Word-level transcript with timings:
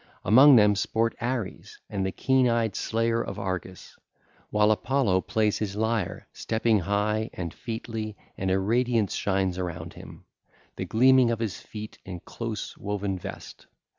Among 0.25 0.55
them 0.55 0.73
sport 0.75 1.15
Ares 1.21 1.77
and 1.87 2.03
the 2.03 2.11
keen 2.11 2.49
eyed 2.49 2.75
Slayer 2.75 3.21
of 3.21 3.37
Argus, 3.37 3.95
while 4.49 4.71
Apollo 4.71 5.21
plays 5.29 5.59
his 5.59 5.75
lyre 5.75 6.27
stepping 6.33 6.79
high 6.79 7.29
and 7.35 7.53
featly 7.53 8.17
and 8.35 8.49
a 8.49 8.57
radiance 8.57 9.13
shines 9.13 9.59
around 9.59 9.93
him, 9.93 10.25
the 10.75 10.85
gleaming 10.85 11.29
of 11.29 11.37
his 11.37 11.61
feet 11.61 11.99
and 12.03 12.25
close 12.25 12.75
woven 12.79 13.19
vest. 13.19 13.67